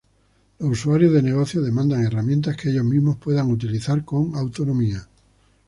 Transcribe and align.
Los 0.57 0.71
usuarios 0.71 1.13
de 1.13 1.21
negocio 1.21 1.61
demandan 1.61 2.03
herramientas 2.03 2.57
que 2.57 2.71
ellos 2.71 2.83
mismos 2.83 3.17
puedan 3.17 3.51
utilizar 3.51 4.03
con 4.03 4.33
autonomía. 4.35 5.07